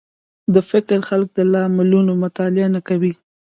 د 0.53 0.55
فکر 0.71 0.97
خلک 1.09 1.29
د 1.33 1.39
لاملونو 1.53 2.11
مطالعه 2.23 2.67
نه 2.75 2.81
کوي 2.87 3.13